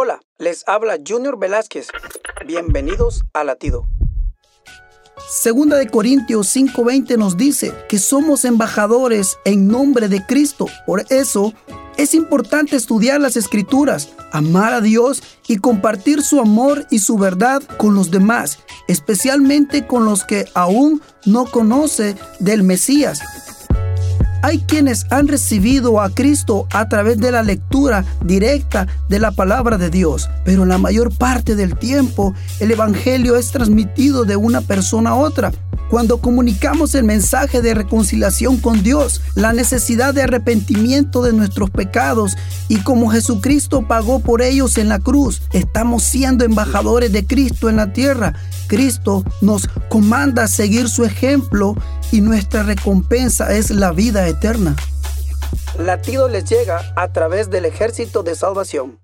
Hola, 0.00 0.20
les 0.38 0.62
habla 0.68 0.96
Junior 1.04 1.40
Velázquez. 1.40 1.88
Bienvenidos 2.46 3.24
a 3.32 3.42
Latido. 3.42 3.88
Segunda 5.28 5.76
de 5.76 5.88
Corintios 5.88 6.54
5:20 6.54 7.16
nos 7.16 7.36
dice 7.36 7.74
que 7.88 7.98
somos 7.98 8.44
embajadores 8.44 9.38
en 9.44 9.66
nombre 9.66 10.06
de 10.06 10.24
Cristo. 10.24 10.66
Por 10.86 11.04
eso 11.10 11.52
es 11.96 12.14
importante 12.14 12.76
estudiar 12.76 13.20
las 13.20 13.36
escrituras, 13.36 14.10
amar 14.30 14.72
a 14.72 14.80
Dios 14.80 15.20
y 15.48 15.58
compartir 15.58 16.22
su 16.22 16.38
amor 16.38 16.86
y 16.92 17.00
su 17.00 17.18
verdad 17.18 17.60
con 17.76 17.96
los 17.96 18.12
demás, 18.12 18.60
especialmente 18.86 19.88
con 19.88 20.04
los 20.04 20.22
que 20.22 20.44
aún 20.54 21.02
no 21.26 21.44
conoce 21.44 22.14
del 22.38 22.62
Mesías. 22.62 23.20
Hay 24.42 24.58
quienes 24.58 25.06
han 25.10 25.26
recibido 25.26 26.00
a 26.00 26.10
Cristo 26.10 26.66
a 26.72 26.88
través 26.88 27.18
de 27.18 27.32
la 27.32 27.42
lectura 27.42 28.04
directa 28.24 28.86
de 29.08 29.18
la 29.18 29.32
palabra 29.32 29.78
de 29.78 29.90
Dios, 29.90 30.30
pero 30.44 30.64
la 30.64 30.78
mayor 30.78 31.12
parte 31.12 31.56
del 31.56 31.76
tiempo 31.76 32.34
el 32.60 32.70
Evangelio 32.70 33.36
es 33.36 33.50
transmitido 33.50 34.24
de 34.24 34.36
una 34.36 34.60
persona 34.60 35.10
a 35.10 35.14
otra 35.16 35.52
cuando 35.90 36.18
comunicamos 36.18 36.94
el 36.94 37.04
mensaje 37.04 37.62
de 37.62 37.74
reconciliación 37.74 38.58
con 38.58 38.82
Dios, 38.82 39.22
la 39.34 39.52
necesidad 39.52 40.14
de 40.14 40.22
arrepentimiento 40.22 41.22
de 41.22 41.32
nuestros 41.32 41.70
pecados 41.70 42.36
y 42.68 42.80
como 42.80 43.10
Jesucristo 43.10 43.86
pagó 43.86 44.20
por 44.20 44.42
ellos 44.42 44.78
en 44.78 44.88
la 44.88 44.98
cruz, 44.98 45.42
estamos 45.52 46.02
siendo 46.02 46.44
embajadores 46.44 47.12
de 47.12 47.26
Cristo 47.26 47.68
en 47.68 47.76
la 47.76 47.92
tierra. 47.92 48.34
Cristo 48.66 49.24
nos 49.40 49.68
comanda 49.88 50.46
seguir 50.46 50.88
su 50.88 51.04
ejemplo 51.04 51.74
y 52.12 52.20
nuestra 52.20 52.62
recompensa 52.62 53.54
es 53.54 53.70
la 53.70 53.92
vida 53.92 54.28
eterna. 54.28 54.76
Latido 55.78 56.28
les 56.28 56.44
llega 56.44 56.92
a 56.96 57.12
través 57.12 57.50
del 57.50 57.64
ejército 57.64 58.22
de 58.22 58.34
salvación. 58.34 58.98